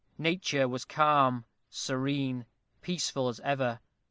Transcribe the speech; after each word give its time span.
Nature 0.17 0.67
was 0.67 0.83
calm, 0.83 1.45
serene, 1.69 2.43
peaceful 2.81 3.29
as 3.29 3.39
ever. 3.41 3.79